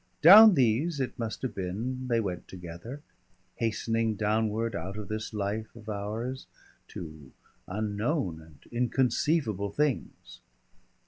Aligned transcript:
Down 0.23 0.55
these 0.55 0.99
it 0.99 1.19
must 1.19 1.43
have 1.43 1.53
been 1.53 2.07
they 2.07 2.19
went 2.19 2.47
together, 2.47 3.03
hastening 3.57 4.15
downward 4.15 4.75
out 4.75 4.97
of 4.97 5.09
this 5.09 5.31
life 5.31 5.75
of 5.75 5.89
ours 5.89 6.47
to 6.87 7.31
unknown 7.67 8.41
and 8.41 8.57
inconceivable 8.73 9.69
things. 9.69 10.41